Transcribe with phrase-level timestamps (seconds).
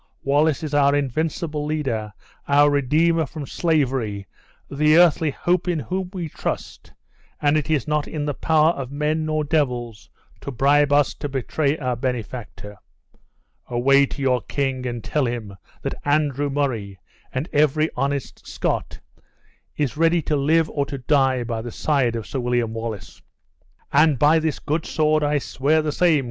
[0.23, 2.11] Wallace is our invincible leader,
[2.47, 4.25] our redeemer from slavery,
[4.67, 6.91] the earthly hope in whom we trust,
[7.39, 10.09] and it is not in the power of men nor devils
[10.39, 12.77] to bribe us to betray our benefactor.
[13.67, 16.97] Away to your king and tell him that Andrew Murray,
[17.31, 18.99] and every honest Scot,
[19.77, 23.21] is ready to live or to die by the side of Sir William Wallace."
[23.93, 26.19] "And by this good sword I swear the same!"